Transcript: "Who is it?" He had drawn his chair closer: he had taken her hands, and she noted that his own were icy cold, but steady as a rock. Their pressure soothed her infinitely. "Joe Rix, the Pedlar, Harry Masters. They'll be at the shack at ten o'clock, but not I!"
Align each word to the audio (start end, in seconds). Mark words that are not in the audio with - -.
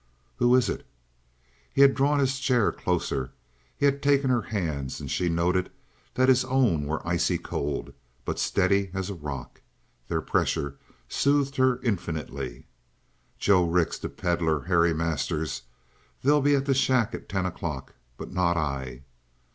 "Who 0.37 0.55
is 0.55 0.67
it?" 0.67 0.83
He 1.71 1.81
had 1.81 1.93
drawn 1.93 2.17
his 2.17 2.39
chair 2.39 2.71
closer: 2.71 3.33
he 3.77 3.85
had 3.85 4.01
taken 4.01 4.31
her 4.31 4.41
hands, 4.41 4.99
and 4.99 5.11
she 5.11 5.29
noted 5.29 5.69
that 6.15 6.27
his 6.27 6.43
own 6.43 6.87
were 6.87 7.07
icy 7.07 7.37
cold, 7.37 7.93
but 8.25 8.39
steady 8.39 8.89
as 8.95 9.11
a 9.11 9.13
rock. 9.13 9.61
Their 10.07 10.21
pressure 10.21 10.79
soothed 11.07 11.57
her 11.57 11.79
infinitely. 11.83 12.65
"Joe 13.37 13.63
Rix, 13.63 13.99
the 13.99 14.09
Pedlar, 14.09 14.61
Harry 14.61 14.91
Masters. 14.95 15.61
They'll 16.23 16.41
be 16.41 16.55
at 16.55 16.65
the 16.65 16.73
shack 16.73 17.13
at 17.13 17.29
ten 17.29 17.45
o'clock, 17.45 17.93
but 18.17 18.31
not 18.31 18.57
I!" 18.57 19.03